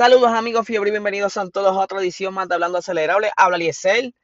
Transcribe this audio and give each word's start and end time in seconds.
Saludos 0.00 0.32
amigos 0.32 0.66
Fiebre 0.66 0.88
y 0.88 0.92
bienvenidos 0.92 1.36
a 1.36 1.46
todos 1.50 1.76
a 1.76 1.80
otra 1.80 2.00
edición 2.00 2.32
más 2.32 2.48
de 2.48 2.54
Hablando 2.54 2.78
Acelerable. 2.78 3.30
Habla 3.36 3.58
Liesel 3.58 4.14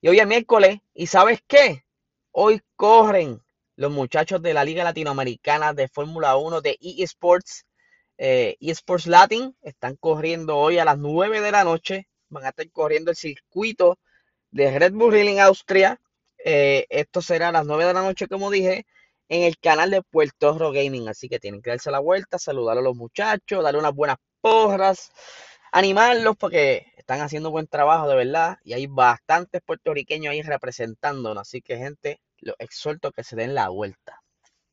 y 0.00 0.08
hoy 0.08 0.18
es 0.18 0.26
miércoles 0.26 0.80
y 0.92 1.06
¿sabes 1.06 1.38
qué? 1.46 1.84
Hoy 2.32 2.60
corren 2.74 3.40
los 3.76 3.92
muchachos 3.92 4.42
de 4.42 4.54
la 4.54 4.64
Liga 4.64 4.82
Latinoamericana 4.82 5.72
de 5.72 5.86
Fórmula 5.86 6.36
1 6.36 6.62
de 6.62 6.76
eSports, 6.80 7.64
eh, 8.18 8.56
eSports 8.58 9.06
Latin. 9.06 9.56
Están 9.62 9.94
corriendo 9.94 10.56
hoy 10.56 10.78
a 10.78 10.84
las 10.84 10.98
9 10.98 11.40
de 11.40 11.52
la 11.52 11.62
noche. 11.62 12.08
Van 12.28 12.44
a 12.44 12.48
estar 12.48 12.68
corriendo 12.72 13.12
el 13.12 13.16
circuito 13.16 14.00
de 14.50 14.80
Red 14.80 14.94
Bull 14.94 15.12
Ring 15.12 15.28
en 15.28 15.40
Austria. 15.42 16.00
Eh, 16.44 16.86
esto 16.88 17.22
será 17.22 17.50
a 17.50 17.52
las 17.52 17.66
9 17.66 17.84
de 17.84 17.94
la 17.94 18.02
noche, 18.02 18.26
como 18.26 18.50
dije, 18.50 18.84
en 19.28 19.44
el 19.44 19.60
canal 19.60 19.92
de 19.92 20.02
Puerto 20.02 20.54
Rico 20.54 20.72
Gaming. 20.72 21.08
Así 21.08 21.28
que 21.28 21.38
tienen 21.38 21.62
que 21.62 21.70
darse 21.70 21.92
la 21.92 22.00
vuelta, 22.00 22.36
saludar 22.36 22.78
a 22.78 22.82
los 22.82 22.96
muchachos, 22.96 23.62
darle 23.62 23.78
unas 23.78 23.94
buenas 23.94 24.16
porras, 24.40 25.12
animarlos 25.72 26.36
porque 26.36 26.92
están 26.96 27.20
haciendo 27.20 27.50
buen 27.50 27.66
trabajo 27.66 28.08
de 28.08 28.16
verdad 28.16 28.58
y 28.64 28.72
hay 28.72 28.86
bastantes 28.86 29.62
puertorriqueños 29.62 30.32
ahí 30.32 30.42
representándonos. 30.42 31.42
Así 31.42 31.62
que 31.62 31.76
gente, 31.76 32.20
los 32.38 32.56
exhorto 32.58 33.12
que 33.12 33.24
se 33.24 33.36
den 33.36 33.54
la 33.54 33.68
vuelta. 33.68 34.22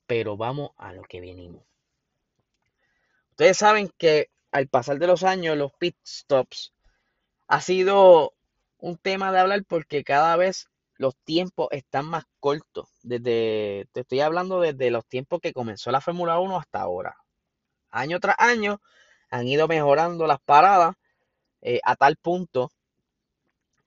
Pero 0.05 0.37
vamos 0.37 0.71
a 0.77 0.93
lo 0.93 1.03
que 1.03 1.19
venimos. 1.19 1.63
Ustedes 3.31 3.57
saben 3.57 3.91
que 3.97 4.29
al 4.51 4.67
pasar 4.67 4.99
de 4.99 5.07
los 5.07 5.23
años 5.23 5.57
los 5.57 5.73
pit 5.73 5.95
stops 6.05 6.73
ha 7.47 7.61
sido 7.61 8.33
un 8.79 8.97
tema 8.97 9.31
de 9.31 9.39
hablar 9.39 9.63
porque 9.67 10.03
cada 10.03 10.35
vez 10.37 10.69
los 10.95 11.15
tiempos 11.17 11.67
están 11.71 12.05
más 12.05 12.25
cortos. 12.39 12.89
Desde, 13.03 13.87
te 13.91 14.01
estoy 14.01 14.21
hablando 14.21 14.59
desde 14.59 14.91
los 14.91 15.05
tiempos 15.05 15.39
que 15.41 15.53
comenzó 15.53 15.91
la 15.91 16.01
Fórmula 16.01 16.39
1 16.39 16.57
hasta 16.57 16.81
ahora. 16.81 17.15
Año 17.89 18.19
tras 18.19 18.35
año 18.39 18.81
han 19.29 19.47
ido 19.47 19.67
mejorando 19.67 20.27
las 20.27 20.39
paradas 20.39 20.95
eh, 21.61 21.79
a 21.83 21.95
tal 21.95 22.17
punto 22.17 22.71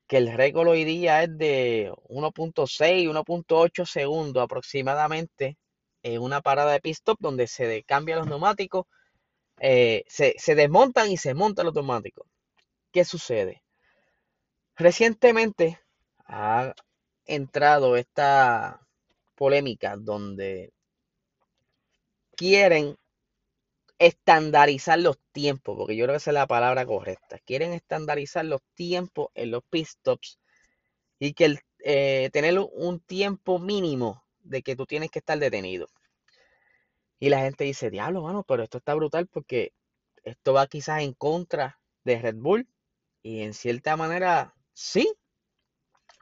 que 0.07 0.17
el 0.17 0.33
récord 0.33 0.69
hoy 0.69 0.85
día 0.85 1.23
es 1.23 1.39
de 1.39 1.93
1.6, 2.09 3.09
1.8 3.09 3.87
segundos 3.87 4.43
aproximadamente 4.43 5.57
en 6.03 6.21
una 6.21 6.41
parada 6.41 6.73
de 6.73 6.81
pit 6.81 6.95
stop 6.95 7.19
donde 7.21 7.47
se 7.47 7.85
cambian 7.85 8.19
los 8.19 8.27
neumáticos, 8.27 8.87
eh, 9.61 10.03
se, 10.09 10.35
se 10.39 10.55
desmontan 10.55 11.11
y 11.11 11.17
se 11.17 11.35
montan 11.35 11.67
los 11.67 11.75
neumáticos. 11.75 12.27
¿Qué 12.91 13.05
sucede? 13.05 13.63
Recientemente 14.75 15.79
ha 16.27 16.75
entrado 17.27 17.97
esta 17.97 18.81
polémica 19.37 19.97
donde 19.97 20.73
quieren 22.35 22.97
estandarizar 24.01 24.99
los 24.99 25.19
tiempos, 25.31 25.77
porque 25.77 25.95
yo 25.95 26.07
creo 26.07 26.15
que 26.15 26.19
esa 26.19 26.31
es 26.31 26.35
la 26.35 26.47
palabra 26.47 26.87
correcta. 26.87 27.39
Quieren 27.41 27.73
estandarizar 27.73 28.47
los 28.47 28.63
tiempos 28.75 29.29
en 29.35 29.53
los 29.53 29.63
pit 29.71 29.87
stops 29.87 30.41
y 31.19 31.35
que 31.35 31.45
el, 31.45 31.61
eh, 31.81 32.31
tener 32.33 32.59
un 32.59 33.01
tiempo 33.01 33.59
mínimo 33.59 34.25
de 34.41 34.63
que 34.63 34.75
tú 34.75 34.87
tienes 34.87 35.11
que 35.11 35.21
estar 35.21 35.39
detenido. 35.39 35.89
Y 37.21 37.29
la 37.29 37.41
gente 37.41 37.65
dice, 37.65 37.91
diablo, 37.91 38.23
mano, 38.23 38.43
pero 38.43 38.63
esto 38.63 38.79
está 38.79 38.95
brutal 38.95 39.27
porque 39.27 39.75
esto 40.25 40.55
va 40.55 40.67
quizás 40.67 41.03
en 41.03 41.13
contra 41.13 41.79
de 42.03 42.19
Red 42.19 42.37
Bull. 42.37 42.67
Y 43.23 43.43
en 43.43 43.53
cierta 43.53 43.97
manera, 43.99 44.55
sí. 44.73 45.13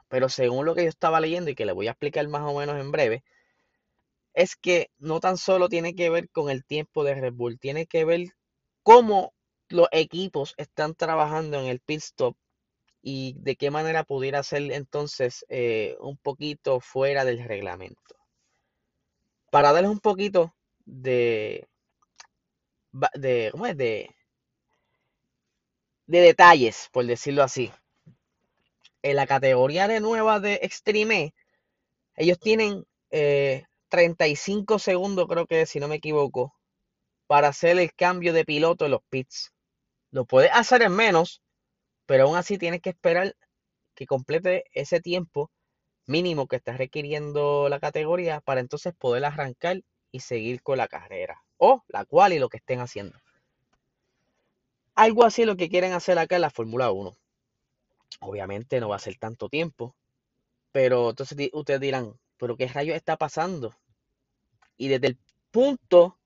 Pero 0.08 0.28
según 0.28 0.66
lo 0.66 0.74
que 0.74 0.82
yo 0.82 0.88
estaba 0.88 1.20
leyendo 1.20 1.50
y 1.50 1.54
que 1.54 1.64
le 1.64 1.72
voy 1.72 1.86
a 1.86 1.92
explicar 1.92 2.26
más 2.26 2.42
o 2.42 2.58
menos 2.58 2.80
en 2.80 2.90
breve, 2.90 3.22
es 4.38 4.56
que 4.56 4.90
no 4.98 5.20
tan 5.20 5.36
solo 5.36 5.68
tiene 5.68 5.94
que 5.96 6.10
ver 6.10 6.30
con 6.30 6.48
el 6.48 6.64
tiempo 6.64 7.04
de 7.04 7.14
Red 7.16 7.34
Bull, 7.34 7.58
tiene 7.58 7.86
que 7.86 8.04
ver 8.04 8.28
cómo 8.84 9.34
los 9.68 9.88
equipos 9.92 10.54
están 10.58 10.94
trabajando 10.94 11.60
en 11.60 11.66
el 11.66 11.80
pit 11.80 11.98
stop 12.00 12.36
y 13.02 13.34
de 13.40 13.56
qué 13.56 13.70
manera 13.70 14.04
pudiera 14.04 14.42
ser 14.44 14.72
entonces 14.72 15.44
eh, 15.48 15.96
un 16.00 16.16
poquito 16.18 16.80
fuera 16.80 17.24
del 17.24 17.44
reglamento. 17.44 18.16
Para 19.50 19.72
darles 19.72 19.90
un 19.90 20.00
poquito 20.00 20.54
de, 20.86 21.68
de, 23.14 23.48
¿cómo 23.52 23.66
es? 23.66 23.76
de, 23.76 24.10
de 26.08 26.18
detalles, 26.20 26.88
por 26.90 27.06
decirlo 27.06 27.44
así. 27.44 27.70
En 29.02 29.16
la 29.16 29.26
categoría 29.26 29.88
de 29.88 29.98
nueva 29.98 30.38
de 30.38 30.60
Extreme, 30.62 31.34
ellos 32.16 32.38
tienen 32.40 32.84
eh, 33.10 33.64
35 33.88 34.78
segundos, 34.78 35.26
creo 35.28 35.46
que 35.46 35.66
si 35.66 35.80
no 35.80 35.88
me 35.88 35.96
equivoco, 35.96 36.54
para 37.26 37.48
hacer 37.48 37.78
el 37.78 37.94
cambio 37.94 38.32
de 38.32 38.44
piloto 38.44 38.86
en 38.86 38.92
los 38.92 39.02
pits. 39.10 39.52
Lo 40.10 40.24
puedes 40.24 40.50
hacer 40.52 40.82
en 40.82 40.92
menos, 40.92 41.42
pero 42.06 42.24
aún 42.24 42.36
así 42.36 42.58
tienes 42.58 42.80
que 42.80 42.90
esperar 42.90 43.36
que 43.94 44.06
complete 44.06 44.64
ese 44.72 45.00
tiempo 45.00 45.50
mínimo 46.06 46.46
que 46.46 46.56
está 46.56 46.76
requiriendo 46.76 47.68
la 47.68 47.80
categoría 47.80 48.40
para 48.40 48.60
entonces 48.60 48.94
poder 48.94 49.24
arrancar 49.24 49.82
y 50.10 50.20
seguir 50.20 50.62
con 50.62 50.78
la 50.78 50.88
carrera 50.88 51.42
o 51.58 51.84
la 51.88 52.04
cual 52.06 52.32
y 52.32 52.38
lo 52.38 52.48
que 52.48 52.56
estén 52.56 52.80
haciendo. 52.80 53.18
Algo 54.94 55.24
así 55.24 55.44
lo 55.44 55.56
que 55.56 55.68
quieren 55.68 55.92
hacer 55.92 56.18
acá 56.18 56.36
en 56.36 56.42
la 56.42 56.50
Fórmula 56.50 56.90
1. 56.90 57.14
Obviamente 58.20 58.80
no 58.80 58.88
va 58.88 58.96
a 58.96 59.00
ser 59.00 59.16
tanto 59.18 59.48
tiempo, 59.48 59.94
pero 60.72 61.10
entonces 61.10 61.50
ustedes 61.52 61.80
dirán, 61.80 62.18
pero 62.38 62.56
¿qué 62.56 62.68
rayos 62.68 62.96
está 62.96 63.16
pasando? 63.16 63.76
Y 64.76 64.88
desde 64.88 65.08
el 65.08 65.18
punto 65.50 66.18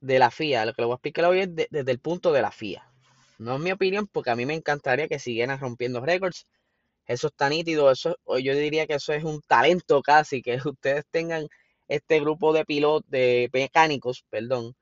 de 0.00 0.18
la 0.18 0.30
FIA, 0.30 0.66
lo 0.66 0.74
que 0.74 0.82
le 0.82 0.86
voy 0.86 0.92
a 0.92 0.96
explicar 0.96 1.24
hoy 1.24 1.40
es 1.40 1.54
desde 1.54 1.90
el 1.90 1.98
punto 1.98 2.32
de 2.32 2.42
la 2.42 2.50
FIA. 2.50 2.88
No 3.38 3.56
es 3.56 3.60
mi 3.60 3.72
opinión, 3.72 4.06
porque 4.06 4.30
a 4.30 4.36
mí 4.36 4.46
me 4.46 4.54
encantaría 4.54 5.08
que 5.08 5.18
siguieran 5.18 5.58
rompiendo 5.58 6.00
récords. 6.00 6.46
Eso 7.06 7.28
está 7.28 7.48
nítido, 7.48 7.90
eso, 7.90 8.16
yo 8.42 8.54
diría 8.54 8.86
que 8.86 8.94
eso 8.94 9.12
es 9.12 9.24
un 9.24 9.40
talento 9.42 10.02
casi, 10.02 10.42
que 10.42 10.56
ustedes 10.64 11.04
tengan 11.10 11.48
este 11.88 12.20
grupo 12.20 12.52
de 12.52 12.64
pilotos, 12.64 13.08
de 13.10 13.48
mecánicos, 13.52 14.24
perdón, 14.28 14.74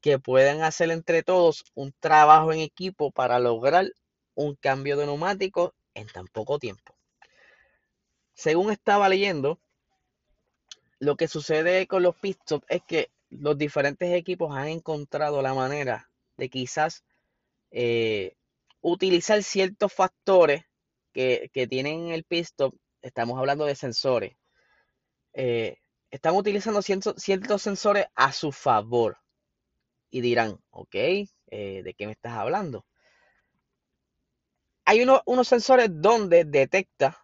que 0.00 0.18
puedan 0.18 0.62
hacer 0.62 0.90
entre 0.90 1.22
todos 1.22 1.64
un 1.74 1.94
trabajo 2.00 2.52
en 2.52 2.60
equipo 2.60 3.10
para 3.10 3.38
lograr 3.38 3.90
un 4.34 4.56
cambio 4.56 4.96
de 4.96 5.06
neumático 5.06 5.74
en 5.94 6.08
tan 6.08 6.26
poco 6.26 6.58
tiempo. 6.58 6.96
Según 8.34 8.72
estaba 8.72 9.08
leyendo, 9.08 9.60
lo 11.04 11.16
que 11.16 11.28
sucede 11.28 11.86
con 11.86 12.02
los 12.02 12.16
pit 12.16 12.38
es 12.68 12.82
que 12.82 13.10
los 13.28 13.58
diferentes 13.58 14.12
equipos 14.14 14.56
han 14.56 14.68
encontrado 14.68 15.42
la 15.42 15.54
manera 15.54 16.10
de 16.36 16.48
quizás 16.48 17.04
eh, 17.70 18.36
utilizar 18.80 19.42
ciertos 19.42 19.92
factores 19.92 20.64
que, 21.12 21.50
tienen 21.68 22.08
el 22.08 22.24
pit 22.24 22.44
stop. 22.44 22.74
Estamos 23.02 23.38
hablando 23.38 23.66
de 23.66 23.74
sensores. 23.74 24.36
Eh, 25.34 25.76
están 26.10 26.34
utilizando 26.36 26.80
ciertos, 26.80 27.62
sensores 27.62 28.06
a 28.14 28.32
su 28.32 28.50
favor. 28.50 29.18
Y 30.10 30.22
dirán, 30.22 30.58
ok, 30.70 30.94
eh, 30.94 31.28
¿de 31.84 31.94
qué 31.94 32.06
me 32.06 32.12
estás 32.12 32.32
hablando? 32.32 32.86
Hay 34.86 35.02
unos 35.02 35.48
sensores 35.48 35.88
donde 35.90 36.44
detecta 36.44 37.20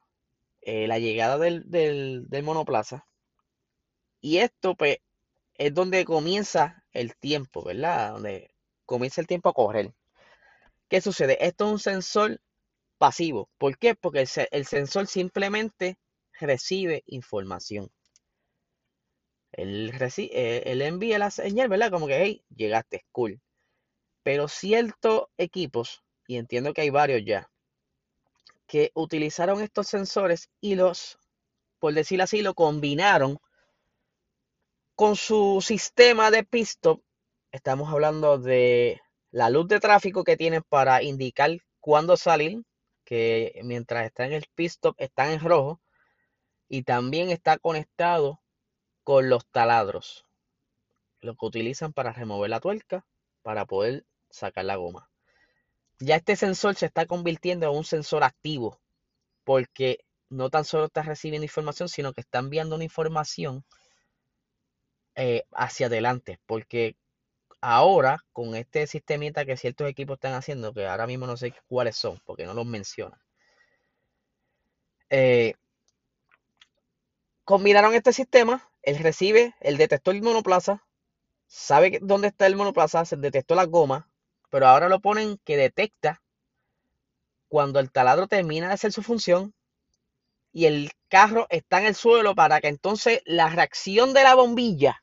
la 0.63 0.99
llegada 0.99 1.39
del, 1.39 1.63
del 1.71 2.43
monoplaza 2.43 3.07
y 4.21 4.39
esto, 4.39 4.75
pues, 4.75 4.99
es 5.55 5.75
donde 5.75 6.05
comienza 6.05 6.85
el 6.93 7.17
tiempo, 7.17 7.65
¿verdad? 7.65 8.13
Donde 8.13 8.55
comienza 8.87 9.21
el 9.21 9.27
tiempo 9.27 9.51
a 9.51 9.55
correr. 9.55 9.95
¿Qué 10.89 11.01
sucede? 11.01 11.39
Esto 11.45 11.67
es 11.67 11.73
un 11.73 11.79
sensor 11.79 12.41
pasivo. 12.99 13.49
¿Por 13.59 13.79
qué? 13.79 13.95
Porque 13.95 14.27
el, 14.51 14.67
sensor 14.67 15.07
simplemente 15.07 15.99
recibe 16.39 17.03
información. 17.07 17.91
Él, 19.53 19.93
eh, 20.19 20.63
él, 20.67 20.83
envía 20.83 21.19
la 21.19 21.31
señal, 21.31 21.69
¿verdad? 21.69 21.91
Como 21.91 22.07
que, 22.07 22.23
hey, 22.23 22.45
llegaste, 22.55 23.05
cool. 23.13 23.41
Pero 24.23 24.49
ciertos 24.49 25.25
equipos, 25.39 26.03
y 26.27 26.37
entiendo 26.37 26.73
que 26.73 26.83
hay 26.83 26.91
varios 26.91 27.23
ya, 27.25 27.51
que 28.67 28.93
utilizaron 28.95 29.61
estos 29.63 29.89
sensores 29.89 30.49
y 30.61 30.75
los, 30.75 31.19
por 31.79 31.95
decirlo 31.95 32.25
así, 32.25 32.43
lo 32.43 32.55
combinaron 32.55 33.39
con 35.01 35.17
su 35.17 35.63
sistema 35.63 36.31
de 36.31 36.45
pit 36.45 36.67
stop, 36.67 37.03
estamos 37.53 37.91
hablando 37.91 38.37
de 38.37 39.01
la 39.31 39.49
luz 39.49 39.67
de 39.67 39.81
tráfico 39.81 40.25
que 40.25 40.37
tienen 40.37 40.63
para 40.69 41.03
indicar 41.03 41.57
cuándo 41.81 42.19
salir, 42.19 42.65
que 43.07 43.59
mientras 43.65 44.05
está 44.05 44.27
en 44.27 44.35
el 44.35 44.45
pit 44.55 44.67
stop 44.67 44.97
están 44.99 45.31
en 45.31 45.41
rojo, 45.41 45.81
y 46.69 46.83
también 46.83 47.31
está 47.31 47.57
conectado 47.57 48.43
con 49.03 49.31
los 49.31 49.47
taladros, 49.47 50.27
lo 51.21 51.35
que 51.35 51.47
utilizan 51.47 51.95
para 51.95 52.13
remover 52.13 52.51
la 52.51 52.61
tuerca 52.61 53.07
para 53.41 53.65
poder 53.65 54.05
sacar 54.29 54.67
la 54.67 54.77
goma. 54.77 55.09
Ya 55.99 56.17
este 56.17 56.37
sensor 56.37 56.75
se 56.75 56.85
está 56.85 57.07
convirtiendo 57.07 57.65
en 57.71 57.75
un 57.75 57.85
sensor 57.85 58.23
activo, 58.23 58.79
porque 59.45 60.05
no 60.29 60.51
tan 60.51 60.67
solo 60.67 60.85
está 60.85 61.03
recibiendo 61.03 61.47
información, 61.47 61.89
sino 61.89 62.13
que 62.13 62.21
está 62.21 62.41
enviando 62.41 62.75
una 62.75 62.85
información 62.85 63.65
eh, 65.15 65.45
hacia 65.53 65.87
adelante, 65.87 66.39
porque 66.47 66.97
ahora, 67.61 68.25
con 68.33 68.55
este 68.55 68.87
sistemita 68.87 69.45
que 69.45 69.57
ciertos 69.57 69.89
equipos 69.89 70.17
están 70.17 70.35
haciendo, 70.35 70.73
que 70.73 70.87
ahora 70.87 71.07
mismo 71.07 71.27
no 71.27 71.37
sé 71.37 71.55
cuáles 71.69 71.97
son, 71.97 72.21
porque 72.25 72.47
no 72.47 72.55
los 72.55 72.67
mencionan. 72.67 73.21
Eh, 75.11 75.55
combinaron 77.45 77.95
este 77.95 78.13
sistema, 78.13 78.71
él 78.83 78.99
recibe, 78.99 79.55
el 79.61 79.77
detector 79.77 80.15
el 80.15 80.23
monoplaza, 80.23 80.85
sabe 81.47 81.99
dónde 82.01 82.29
está 82.29 82.47
el 82.47 82.57
monoplaza, 82.57 83.05
se 83.05 83.17
detectó 83.17 83.55
la 83.55 83.65
goma, 83.67 84.09
pero 84.51 84.67
ahora 84.69 84.89
lo 84.89 85.01
ponen 85.01 85.39
que 85.45 85.57
detecta 85.57 86.23
cuando 87.49 87.81
el 87.81 87.91
taladro 87.91 88.29
termina 88.29 88.69
de 88.69 88.75
hacer 88.75 88.93
su 88.93 89.03
función 89.03 89.53
y 90.53 90.67
el 90.67 90.91
carro 91.09 91.47
está 91.51 91.81
en 91.81 91.87
el 91.87 91.95
suelo 91.95 92.35
para 92.35 92.61
que 92.61 92.69
entonces 92.69 93.23
la 93.25 93.49
reacción 93.49 94.13
de 94.13 94.23
la 94.23 94.35
bombilla 94.35 95.03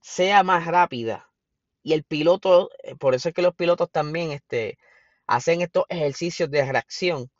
sea 0.00 0.42
más 0.42 0.66
rápida. 0.66 1.30
Y 1.82 1.92
el 1.92 2.04
piloto, 2.04 2.70
eh, 2.82 2.96
por 2.96 3.14
eso 3.14 3.28
es 3.28 3.34
que 3.34 3.42
los 3.42 3.54
pilotos 3.54 3.90
también 3.90 4.32
este, 4.32 4.78
hacen 5.26 5.60
estos 5.60 5.84
ejercicios 5.88 6.50
de 6.50 6.64
reacción 6.64 7.30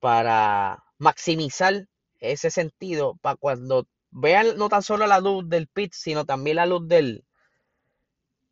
para 0.00 0.84
maximizar 0.98 1.86
ese 2.20 2.50
sentido, 2.50 3.16
para 3.22 3.36
cuando 3.36 3.88
vean 4.10 4.56
no 4.56 4.68
tan 4.68 4.82
solo 4.82 5.06
la 5.06 5.20
luz 5.20 5.48
del 5.48 5.68
pit, 5.68 5.92
sino 5.94 6.24
también 6.24 6.56
la 6.56 6.66
luz 6.66 6.86
del, 6.88 7.24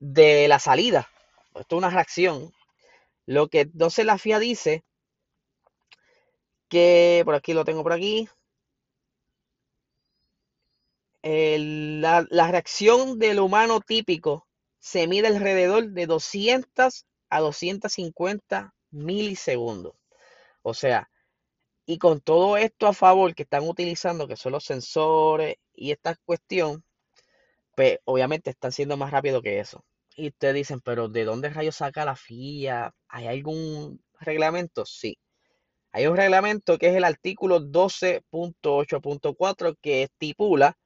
de 0.00 0.48
la 0.48 0.58
salida. 0.58 1.08
Esto 1.54 1.76
es 1.76 1.78
una 1.78 1.90
reacción. 1.90 2.52
Lo 3.26 3.48
que 3.48 3.60
entonces 3.60 4.04
la 4.04 4.18
FIA 4.18 4.38
dice 4.38 4.84
que 6.70 7.22
por 7.26 7.34
aquí 7.34 7.52
lo 7.52 7.64
tengo 7.64 7.82
por 7.82 7.92
aquí. 7.92 8.28
la, 11.22 12.22
reacción 12.50 13.18
del 13.18 13.40
humano 13.40 13.80
típico 13.80 14.46
se 14.78 15.06
mide 15.06 15.28
alrededor 15.28 15.90
de 15.90 16.06
200 16.06 17.06
a 17.28 17.40
250 17.40 18.74
milisegundos. 18.90 19.94
O 20.62 20.74
sea, 20.74 21.10
y 21.86 21.98
con 21.98 22.20
todo 22.20 22.56
esto 22.56 22.86
a 22.86 22.94
favor 22.94 23.34
que 23.34 23.42
están 23.44 23.68
utilizando, 23.68 24.28
que 24.28 24.36
son 24.36 24.52
los 24.52 24.64
sensores 24.64 25.56
y 25.74 25.92
esta 25.92 26.16
cuestión, 26.24 26.84
pues 27.76 27.98
obviamente 28.04 28.50
están 28.50 28.72
siendo 28.72 28.96
más 28.96 29.10
rápido 29.10 29.42
que 29.42 29.60
eso. 29.60 29.84
Y 30.16 30.28
ustedes 30.28 30.54
dicen, 30.54 30.80
pero 30.80 31.08
¿de 31.08 31.24
dónde 31.24 31.50
rayos 31.50 31.76
saca 31.76 32.04
la 32.04 32.16
FIA? 32.16 32.94
¿Hay 33.08 33.26
algún 33.26 34.02
reglamento? 34.20 34.86
Sí. 34.86 35.18
Hay 35.92 36.06
un 36.06 36.16
reglamento 36.16 36.78
que 36.78 36.88
es 36.88 36.96
el 36.96 37.04
artículo 37.04 37.60
12.8.4 37.60 39.76
que 39.80 40.04
estipula 40.04 40.76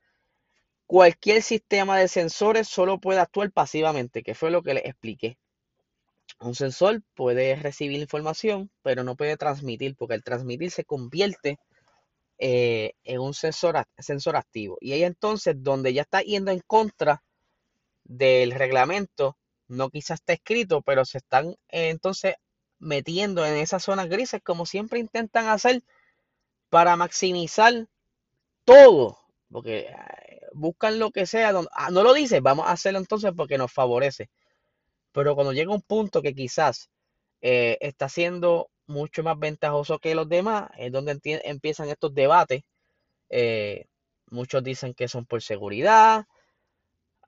cualquier 0.86 1.42
sistema 1.42 1.98
de 1.98 2.08
sensores 2.08 2.68
solo 2.68 3.00
puede 3.00 3.20
actuar 3.20 3.50
pasivamente, 3.52 4.22
que 4.22 4.34
fue 4.34 4.50
lo 4.50 4.62
que 4.62 4.74
les 4.74 4.84
expliqué. 4.84 5.38
Un 6.40 6.54
sensor 6.54 7.02
puede 7.14 7.56
recibir 7.56 8.00
información, 8.00 8.70
pero 8.82 9.04
no 9.04 9.16
puede 9.16 9.36
transmitir, 9.36 9.94
porque 9.96 10.14
el 10.14 10.24
transmitir 10.24 10.70
se 10.70 10.84
convierte 10.84 11.58
eh, 12.38 12.92
en 13.04 13.20
un 13.20 13.34
sensor, 13.34 13.84
sensor 13.98 14.36
activo. 14.36 14.76
Y 14.80 14.92
ahí 14.92 15.04
entonces, 15.04 15.54
donde 15.58 15.92
ya 15.92 16.02
está 16.02 16.22
yendo 16.22 16.50
en 16.50 16.60
contra 16.66 17.22
del 18.04 18.52
reglamento, 18.52 19.36
no 19.68 19.90
quizás 19.90 20.20
está 20.20 20.34
escrito, 20.34 20.82
pero 20.82 21.04
se 21.04 21.18
están 21.18 21.50
eh, 21.68 21.88
entonces 21.88 22.34
metiendo 22.84 23.44
en 23.44 23.56
esas 23.56 23.82
zonas 23.82 24.08
grises 24.08 24.42
como 24.42 24.66
siempre 24.66 25.00
intentan 25.00 25.48
hacer 25.48 25.82
para 26.70 26.96
maximizar 26.96 27.88
todo, 28.64 29.18
porque 29.50 29.88
eh, 29.88 30.40
buscan 30.52 30.98
lo 30.98 31.10
que 31.10 31.26
sea, 31.26 31.52
ah, 31.72 31.90
no 31.90 32.02
lo 32.02 32.14
dice, 32.14 32.40
vamos 32.40 32.66
a 32.66 32.72
hacerlo 32.72 32.98
entonces 32.98 33.32
porque 33.36 33.58
nos 33.58 33.72
favorece. 33.72 34.30
Pero 35.12 35.34
cuando 35.34 35.52
llega 35.52 35.72
un 35.72 35.82
punto 35.82 36.22
que 36.22 36.34
quizás 36.34 36.90
eh, 37.40 37.78
está 37.80 38.08
siendo 38.08 38.70
mucho 38.86 39.22
más 39.22 39.38
ventajoso 39.38 39.98
que 39.98 40.14
los 40.14 40.28
demás, 40.28 40.70
es 40.78 40.92
donde 40.92 41.18
empiezan 41.44 41.88
estos 41.88 42.14
debates. 42.14 42.62
Eh, 43.30 43.86
muchos 44.30 44.62
dicen 44.64 44.94
que 44.94 45.08
son 45.08 45.26
por 45.26 45.42
seguridad, 45.42 46.26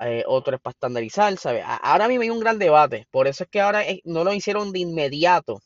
eh, 0.00 0.24
otro 0.26 0.56
es 0.56 0.62
para 0.62 0.72
estandarizar, 0.72 1.36
¿sabes? 1.38 1.64
Ahora 1.66 2.08
mismo 2.08 2.22
hay 2.22 2.30
un 2.30 2.40
gran 2.40 2.58
debate, 2.58 3.06
por 3.10 3.28
eso 3.28 3.44
es 3.44 3.50
que 3.50 3.60
ahora 3.60 3.82
no 4.04 4.24
lo 4.24 4.32
hicieron 4.32 4.72
de 4.72 4.80
inmediato 4.80 5.60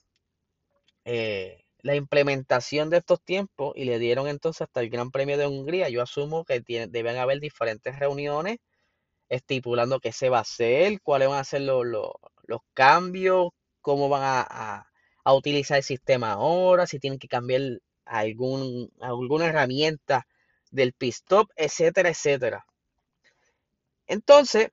eh, 1.05 1.65
la 1.83 1.97
implementación 1.97 2.91
de 2.91 2.99
estos 2.99 3.23
tiempos 3.23 3.73
y 3.77 3.85
le 3.85 3.99
dieron 3.99 4.29
entonces 4.29 4.63
hasta 4.63 4.81
el 4.81 4.91
Gran 4.91 5.11
Premio 5.11 5.39
de 5.39 5.47
Hungría. 5.47 5.89
Yo 5.89 6.03
asumo 6.03 6.45
que 6.45 6.61
deben 6.61 7.17
haber 7.17 7.41
diferentes 7.41 7.99
reuniones 7.99 8.59
estipulando 9.29 10.01
qué 10.01 10.13
se 10.13 10.29
va 10.31 10.39
a 10.39 10.43
hacer, 10.43 11.01
cuáles 11.03 11.29
van 11.29 11.41
a 11.41 11.45
ser 11.45 11.63
los, 11.63 12.13
cambios, 12.75 13.51
cómo 13.81 14.09
van 14.09 14.23
a, 14.25 14.87
utilizar 15.35 15.79
el 15.79 15.85
sistema 15.85 16.33
ahora, 16.33 16.87
si 16.87 16.99
tienen 16.99 17.19
que 17.19 17.29
cambiar 17.29 17.63
alguna 18.05 19.47
herramienta 19.47 20.27
del 20.71 20.93
pit 20.93 21.15
stop, 21.15 21.51
etcétera, 21.57 22.11
etcétera. 22.11 22.67
Entonces, 24.11 24.73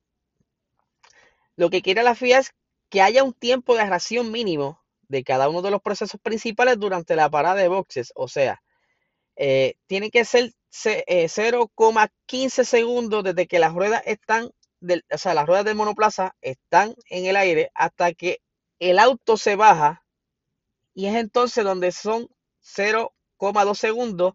lo 1.56 1.70
que 1.70 1.84
quiere 1.84 2.02
la 2.02 2.16
FIA 2.16 2.40
es 2.40 2.56
que 2.90 3.04
haya 3.04 3.24
un 3.24 3.34
tiempo 3.34 3.76
de 3.76 3.86
ración 3.86 4.32
mínimo 4.32 4.82
de 5.10 5.24
cada 5.24 5.48
uno 5.48 5.62
de 5.62 5.70
los 5.70 5.80
procesos 5.82 6.20
principales 6.20 6.80
durante 6.80 7.16
la 7.16 7.30
parada 7.30 7.54
de 7.56 7.68
boxes. 7.68 8.12
O 8.16 8.28
sea, 8.28 8.64
eh, 9.36 9.76
tiene 9.86 10.10
que 10.10 10.26
ser 10.26 10.54
0,15 10.72 12.62
eh, 12.62 12.66
segundos 12.66 13.24
desde 13.24 13.46
que 13.46 13.60
las 13.60 13.74
ruedas 13.74 14.02
están, 14.08 14.50
o 15.12 15.18
sea, 15.20 15.36
las 15.36 15.46
ruedas 15.46 15.66
del 15.66 15.76
monoplaza 15.76 16.36
están 16.42 16.96
en 17.08 17.28
el 17.28 17.36
aire 17.36 17.70
hasta 17.76 18.14
que 18.14 18.40
el 18.80 18.98
auto 18.98 19.38
se 19.38 19.56
baja. 19.56 20.04
Y 20.96 21.06
es 21.06 21.16
entonces 21.16 21.64
donde 21.64 21.92
son 21.92 22.28
0,2 22.64 23.76
segundos 23.76 24.34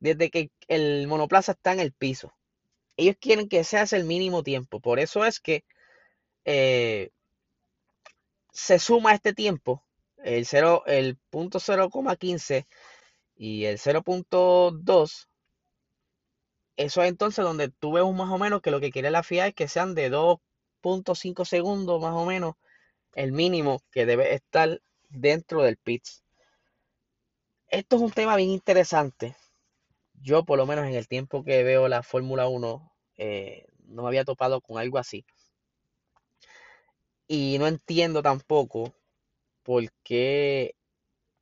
desde 0.00 0.28
que 0.28 0.50
el 0.68 1.06
monoplaza 1.06 1.52
está 1.52 1.72
en 1.72 1.80
el 1.80 1.92
piso 1.92 2.34
ellos 2.96 3.16
quieren 3.20 3.48
que 3.48 3.64
se 3.64 3.78
hace 3.78 3.96
el 3.96 4.04
mínimo 4.04 4.42
tiempo. 4.42 4.80
Por 4.80 5.00
eso 5.00 5.24
es 5.24 5.40
que 5.40 5.64
eh, 6.44 7.10
se 8.52 8.78
suma 8.78 9.14
este 9.14 9.32
tiempo, 9.34 9.82
el, 10.18 10.46
0, 10.46 10.84
el 10.86 11.16
punto 11.30 11.58
0,15 11.58 12.66
y 13.36 13.64
el 13.64 13.78
0.2. 13.78 15.28
Eso 16.76 17.02
es 17.02 17.08
entonces 17.08 17.44
donde 17.44 17.68
tú 17.68 17.92
ves 17.92 18.04
más 18.14 18.30
o 18.30 18.38
menos 18.38 18.60
que 18.60 18.70
lo 18.70 18.80
que 18.80 18.90
quiere 18.90 19.10
la 19.10 19.22
FIA 19.22 19.48
es 19.48 19.54
que 19.54 19.68
sean 19.68 19.94
de 19.94 20.10
2.5 20.10 21.44
segundos 21.44 22.00
más 22.00 22.14
o 22.14 22.24
menos 22.24 22.54
el 23.14 23.32
mínimo 23.32 23.80
que 23.92 24.06
debe 24.06 24.34
estar 24.34 24.80
dentro 25.08 25.62
del 25.62 25.76
pits. 25.76 26.24
Esto 27.68 27.96
es 27.96 28.02
un 28.02 28.10
tema 28.10 28.36
bien 28.36 28.50
interesante 28.50 29.36
yo 30.22 30.44
por 30.44 30.58
lo 30.58 30.66
menos 30.66 30.86
en 30.86 30.94
el 30.94 31.08
tiempo 31.08 31.44
que 31.44 31.62
veo 31.62 31.88
la 31.88 32.02
Fórmula 32.02 32.48
1, 32.48 32.92
eh, 33.16 33.66
no 33.86 34.02
me 34.02 34.08
había 34.08 34.24
topado 34.24 34.60
con 34.60 34.78
algo 34.78 34.98
así. 34.98 35.24
Y 37.26 37.56
no 37.58 37.66
entiendo 37.66 38.22
tampoco 38.22 38.94
por 39.62 39.90
qué, 40.02 40.76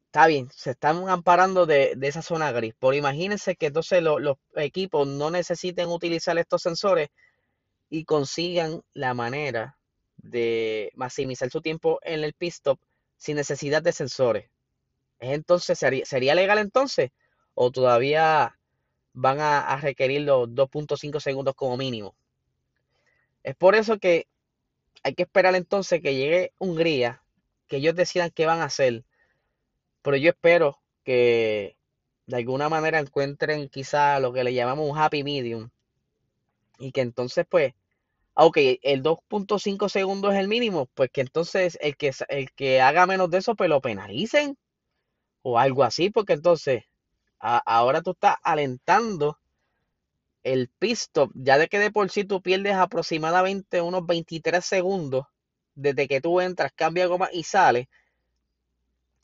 está 0.06 0.26
bien, 0.26 0.48
se 0.54 0.72
están 0.72 1.08
amparando 1.08 1.66
de, 1.66 1.96
esa 2.02 2.22
zona 2.22 2.52
gris. 2.52 2.74
Por 2.78 2.94
imagínense 2.94 3.56
que 3.56 3.66
entonces 3.66 4.02
los 4.02 4.36
equipos 4.56 5.06
no 5.08 5.30
necesiten 5.30 5.88
utilizar 5.88 6.38
estos 6.38 6.62
sensores 6.62 7.08
y 7.90 8.04
consigan 8.04 8.82
la 8.94 9.14
manera 9.14 9.78
de 10.16 10.92
maximizar 10.94 11.50
su 11.50 11.60
tiempo 11.60 11.98
en 12.02 12.24
el 12.24 12.34
pit 12.34 12.52
stop 12.52 12.80
sin 13.16 13.36
necesidad 13.36 13.82
de 13.82 13.92
sensores. 13.92 14.50
Entonces, 15.18 15.78
¿sería, 15.78 16.04
¿sería 16.04 16.34
legal 16.34 16.58
entonces? 16.58 17.10
¿O 17.54 17.70
todavía 17.70 18.56
van 19.12 19.40
a, 19.40 19.76
requerir 19.76 20.22
los 20.22 20.48
2.5 20.48 21.20
segundos 21.20 21.54
como 21.54 21.76
mínimo. 21.76 22.14
Es 23.42 23.54
por 23.56 23.74
eso 23.74 23.98
que 23.98 24.26
hay 25.02 25.14
que 25.14 25.24
esperar 25.24 25.54
entonces 25.54 26.00
que 26.00 26.14
llegue 26.14 26.52
Hungría, 26.58 27.22
que 27.68 27.76
ellos 27.78 27.94
decidan 27.94 28.30
qué 28.30 28.46
van 28.46 28.60
a 28.60 28.64
hacer. 28.64 29.04
Pero 30.02 30.16
yo 30.16 30.30
espero 30.30 30.80
que 31.04 31.76
de 32.26 32.36
alguna 32.36 32.68
manera 32.68 33.00
encuentren 33.00 33.68
quizá 33.68 34.20
lo 34.20 34.32
que 34.32 34.44
le 34.44 34.54
llamamos 34.54 34.88
un 34.88 34.98
happy 34.98 35.24
medium. 35.24 35.70
Y 36.78 36.92
que 36.92 37.00
entonces 37.00 37.46
pues, 37.48 37.74
ok, 38.34 38.56
el 38.82 39.02
2.5 39.02 39.88
segundos 39.88 40.34
es 40.34 40.40
el 40.40 40.48
mínimo, 40.48 40.86
pues 40.94 41.10
que 41.10 41.20
entonces 41.20 41.78
el 41.80 41.96
que, 41.96 42.12
el 42.28 42.50
que 42.52 42.80
haga 42.80 43.06
menos 43.06 43.30
de 43.30 43.38
eso 43.38 43.54
pues 43.56 43.68
lo 43.70 43.80
penalicen. 43.80 44.56
O 45.42 45.58
algo 45.58 45.82
así, 45.82 46.10
porque 46.10 46.34
entonces 46.34 46.84
ahora 47.42 48.02
tú 48.02 48.12
estás 48.12 48.36
alentando 48.42 49.38
el 50.44 50.68
pit 50.68 50.92
stop, 50.92 51.32
ya 51.34 51.58
de 51.58 51.68
que 51.68 51.78
de 51.78 51.90
por 51.90 52.10
sí 52.10 52.24
tú 52.24 52.40
pierdes 52.40 52.74
aproximadamente 52.74 53.80
unos 53.80 54.06
23 54.06 54.64
segundos 54.64 55.26
desde 55.74 56.08
que 56.08 56.20
tú 56.20 56.40
entras, 56.40 56.72
cambia 56.74 57.06
goma 57.06 57.28
y 57.32 57.44
sale. 57.44 57.88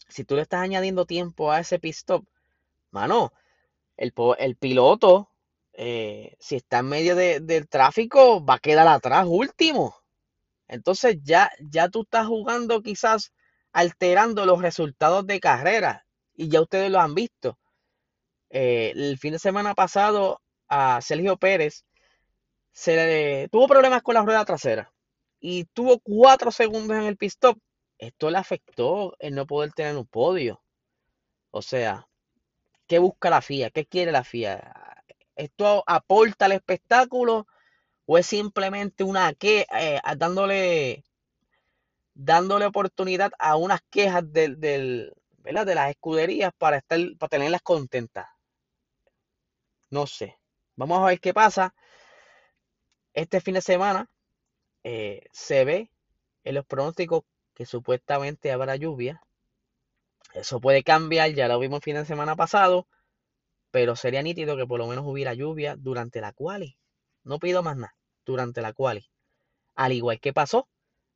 Si 0.09 0.25
tú 0.25 0.37
le 0.37 0.43
estás 0.43 0.61
añadiendo 0.61 1.07
tiempo 1.07 1.51
a 1.53 1.61
ese 1.61 1.79
pit 1.79 1.95
stop, 1.95 2.25
mano, 2.91 3.33
el, 3.97 4.13
el 4.39 4.57
piloto, 4.57 5.31
eh, 5.73 6.37
si 6.41 6.57
está 6.57 6.79
en 6.79 6.89
medio 6.89 7.15
del 7.15 7.69
tráfico, 7.69 8.45
va 8.45 8.55
a 8.55 8.59
quedar 8.59 8.89
atrás 8.89 9.27
último. 9.29 9.95
Entonces 10.67 11.19
ya, 11.23 11.51
ya 11.61 11.89
tú 11.89 12.03
estás 12.03 12.27
jugando 12.27 12.83
quizás 12.83 13.33
alterando 13.73 14.45
los 14.45 14.61
resultados 14.61 15.27
de 15.27 15.41
carrera 15.41 16.07
y 16.35 16.49
ya 16.49 16.63
ustedes 16.63 16.91
lo 16.91 17.01
han 17.01 17.15
visto. 17.15 17.59
Eh, 18.50 18.93
el 18.95 19.19
fin 19.19 19.33
de 19.33 19.38
semana 19.38 19.75
pasado 19.75 20.40
a 20.69 21.00
Sergio 21.00 21.37
Pérez 21.37 21.85
se 22.73 22.97
le 22.97 23.49
tuvo 23.49 23.69
problemas 23.69 24.02
con 24.02 24.14
la 24.14 24.23
rueda 24.23 24.45
trasera 24.45 24.93
y 25.40 25.64
tuvo 25.67 25.99
cuatro 26.00 26.50
segundos 26.50 26.97
en 26.97 27.05
el 27.05 27.17
pit 27.17 27.31
stop. 27.31 27.59
Esto 27.99 28.31
le 28.31 28.38
afectó 28.38 29.17
el 29.19 29.35
no 29.35 29.47
poder 29.47 29.73
tener 29.73 29.97
un 29.97 30.07
podio. 30.07 30.62
O 31.50 31.62
sea, 31.62 32.09
¿qué 32.87 32.99
busca 32.99 33.31
la 33.31 33.43
FIA? 33.43 33.71
¿Qué 33.71 33.87
quiere 33.87 34.12
la 34.12 34.25
FIA? 34.25 34.75
¿Esto 35.37 35.85
aporta 35.87 36.47
al 36.47 36.52
espectáculo 36.52 37.47
o 38.07 38.19
es 38.19 38.26
simplemente 38.26 39.05
una 39.05 39.35
que 39.35 39.67
eh, 39.76 40.00
dándole 40.17 41.05
dándole 42.14 42.67
oportunidad 42.67 43.31
a 43.38 43.57
unas 43.57 43.81
quejas 43.90 44.33
del, 44.33 44.59
del 44.59 45.12
de 45.45 45.75
las 45.75 45.90
escuderías 45.90 46.52
para 46.59 46.78
estar 46.78 46.99
para 47.19 47.28
tenerlas 47.28 47.62
contentas? 47.62 48.26
No 49.90 50.07
sé. 50.07 50.38
Vamos 50.76 51.00
a 51.00 51.07
ver 51.07 51.21
qué 51.21 51.35
pasa. 51.35 51.75
Este 53.14 53.40
fin 53.40 53.54
de 53.54 53.62
semana 53.62 54.09
eh, 54.85 55.23
se 55.33 55.64
ve 55.64 55.90
en 56.45 56.54
los 56.54 56.64
pronósticos 56.66 57.25
que 57.54 57.66
supuestamente 57.66 58.52
habrá 58.52 58.76
lluvia. 58.76 59.23
Eso 60.35 60.61
puede 60.61 60.83
cambiar, 60.83 61.33
ya 61.33 61.49
lo 61.49 61.59
vimos 61.59 61.78
el 61.78 61.83
fin 61.83 61.95
de 61.97 62.04
semana 62.04 62.37
pasado, 62.37 62.87
pero 63.71 63.97
sería 63.97 64.23
nítido 64.23 64.57
que 64.57 64.66
por 64.66 64.78
lo 64.78 64.87
menos 64.87 65.04
hubiera 65.07 65.35
lluvia 65.35 65.75
durante 65.76 66.21
la 66.21 66.33
quali. 66.33 66.76
No 67.25 67.38
pido 67.38 67.62
más 67.62 67.76
nada, 67.76 67.95
durante 68.25 68.61
la 68.61 68.73
quali. 68.73 69.11
Al 69.75 69.92
igual 69.92 70.21
que 70.21 70.33
pasó 70.33 70.68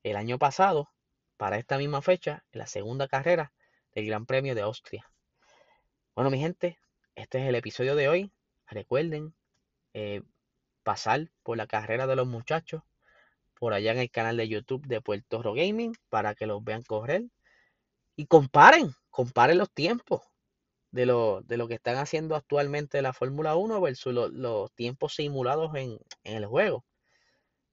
el 0.03 0.17
año 0.17 0.39
pasado, 0.39 0.91
para 1.37 1.59
esta 1.59 1.79
misma 1.79 2.03
fecha, 2.03 2.45
en 2.53 2.59
la 2.59 2.67
segunda 2.67 3.09
carrera 3.09 3.53
del 3.95 4.07
Gran 4.07 4.27
Premio 4.27 4.55
de 4.55 4.63
Austria. 4.63 5.11
Bueno, 6.15 6.31
mi 6.31 6.39
gente, 6.39 6.79
este 7.15 7.43
es 7.43 7.49
el 7.49 7.55
episodio 7.55 7.95
de 7.95 8.09
hoy. 8.09 8.33
Recuerden 8.73 9.35
eh, 9.95 10.23
pasar 10.83 11.31
por 11.43 11.57
la 11.57 11.67
carrera 11.67 12.07
de 12.07 12.17
los 12.17 12.27
muchachos 12.27 12.83
por 13.55 13.75
allá 13.75 13.93
en 13.93 13.99
el 13.99 14.11
canal 14.11 14.37
de 14.37 14.49
YouTube 14.49 14.87
de 14.87 15.01
Puerto 15.01 15.39
Rico 15.39 15.55
Gaming 15.55 15.95
para 16.09 16.35
que 16.35 16.47
los 16.47 16.65
vean 16.65 16.83
correr 16.83 17.25
y 18.17 18.27
comparen, 18.27 18.93
comparen 19.11 19.59
los 19.59 19.71
tiempos 19.71 20.23
de 20.91 21.07
lo, 21.07 21.43
de 21.43 21.57
lo 21.57 21.69
que 21.69 21.75
están 21.75 21.97
haciendo 21.97 22.35
actualmente 22.37 23.03
la 23.03 23.13
Fórmula 23.13 23.57
1 23.57 23.81
versus 23.81 24.13
los 24.13 24.73
tiempos 24.73 25.15
simulados 25.15 25.75
en, 25.77 25.99
el 26.25 26.47
juego. 26.47 26.85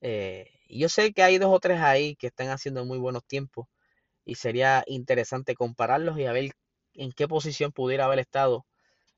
Eh, 0.01 0.50
yo 0.70 0.89
sé 0.89 1.13
que 1.13 1.24
hay 1.24 1.38
dos 1.38 1.53
o 1.53 1.60
tres 1.60 1.79
ahí 1.82 2.15
que 2.15 2.27
están 2.27 2.50
haciendo 2.50 2.86
muy 2.86 2.98
buenos 2.98 3.25
tiempos 3.25 3.68
y 4.25 4.36
sería 4.36 4.84
interesante 4.88 5.56
compararlos 5.56 6.20
y 6.20 6.25
a 6.25 6.32
ver 6.34 6.51
en 6.94 7.12
qué 7.12 7.27
posición 7.27 7.72
pudiera 7.72 8.06
haber 8.06 8.20
estado 8.20 8.65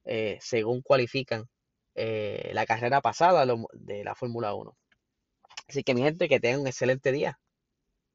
eh, 0.06 0.40
según 0.42 0.82
cualifican 0.82 1.50
eh, 1.96 2.52
la 2.54 2.66
carrera 2.66 3.02
pasada 3.02 3.46
de 3.74 4.04
la 4.04 4.16
Fórmula 4.16 4.54
1. 4.54 4.76
Así 5.68 5.84
que 5.84 5.94
mi 5.96 6.02
gente, 6.02 6.30
que 6.30 6.40
tengan 6.40 6.62
un 6.62 6.68
excelente 6.68 7.12
día. 7.12 7.40